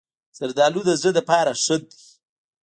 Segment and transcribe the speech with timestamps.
[0.37, 1.87] زردالو د زړه لپاره ښه ده.